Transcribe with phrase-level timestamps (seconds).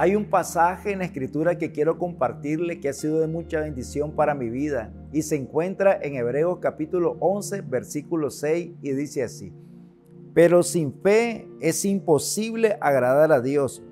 [0.00, 4.12] Hay un pasaje en la escritura que quiero compartirle que ha sido de mucha bendición
[4.12, 9.52] para mi vida y se encuentra en Hebreos capítulo 11 versículo 6 y dice así,
[10.34, 13.82] pero sin fe es imposible agradar a Dios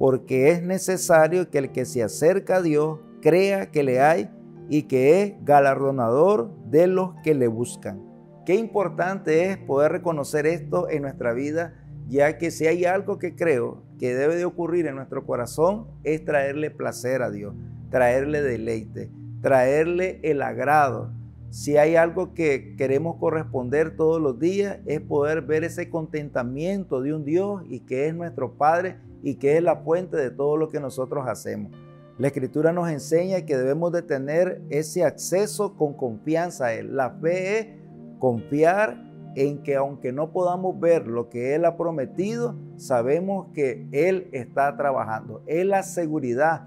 [0.00, 4.30] porque es necesario que el que se acerca a Dios crea que le hay
[4.68, 8.02] y que es galardonador de los que le buscan.
[8.44, 11.72] Qué importante es poder reconocer esto en nuestra vida,
[12.08, 16.24] ya que si hay algo que creo que debe de ocurrir en nuestro corazón es
[16.24, 17.54] traerle placer a Dios,
[17.88, 21.12] traerle deleite, traerle el agrado.
[21.50, 27.14] Si hay algo que queremos corresponder todos los días es poder ver ese contentamiento de
[27.14, 30.68] un Dios y que es nuestro Padre y que es la fuente de todo lo
[30.68, 31.70] que nosotros hacemos.
[32.18, 36.96] La escritura nos enseña que debemos de tener ese acceso con confianza a Él.
[36.96, 37.66] La fe es
[38.18, 44.28] confiar en que aunque no podamos ver lo que Él ha prometido, sabemos que Él
[44.32, 45.42] está trabajando.
[45.46, 46.66] Es la seguridad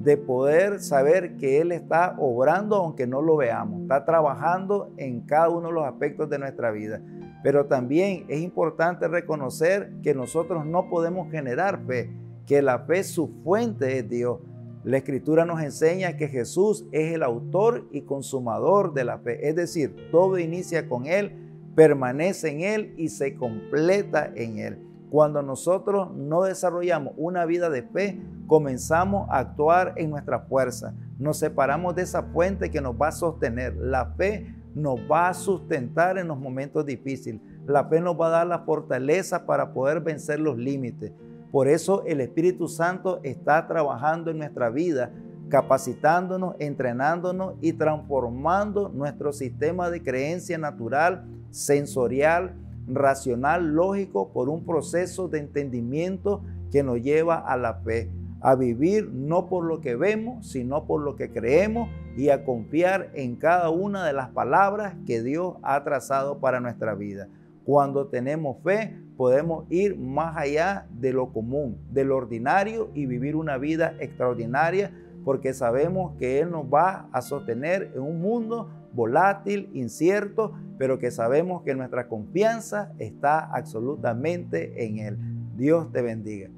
[0.00, 3.82] de poder saber que Él está obrando aunque no lo veamos.
[3.82, 7.00] Está trabajando en cada uno de los aspectos de nuestra vida.
[7.42, 12.10] Pero también es importante reconocer que nosotros no podemos generar fe,
[12.46, 14.40] que la fe, su fuente es Dios.
[14.84, 19.48] La escritura nos enseña que Jesús es el autor y consumador de la fe.
[19.48, 21.45] Es decir, todo inicia con Él
[21.76, 24.78] permanece en Él y se completa en Él.
[25.10, 28.18] Cuando nosotros no desarrollamos una vida de fe,
[28.48, 30.94] comenzamos a actuar en nuestra fuerza.
[31.18, 33.76] Nos separamos de esa fuente que nos va a sostener.
[33.76, 37.40] La fe nos va a sustentar en los momentos difíciles.
[37.66, 41.12] La fe nos va a dar la fortaleza para poder vencer los límites.
[41.52, 45.12] Por eso el Espíritu Santo está trabajando en nuestra vida,
[45.48, 52.54] capacitándonos, entrenándonos y transformando nuestro sistema de creencia natural sensorial,
[52.88, 59.10] racional, lógico, por un proceso de entendimiento que nos lleva a la fe, a vivir
[59.12, 63.70] no por lo que vemos, sino por lo que creemos y a confiar en cada
[63.70, 67.28] una de las palabras que Dios ha trazado para nuestra vida.
[67.64, 73.34] Cuando tenemos fe, podemos ir más allá de lo común, de lo ordinario y vivir
[73.34, 74.92] una vida extraordinaria
[75.26, 81.10] porque sabemos que Él nos va a sostener en un mundo volátil, incierto, pero que
[81.10, 85.18] sabemos que nuestra confianza está absolutamente en Él.
[85.56, 86.50] Dios te bendiga.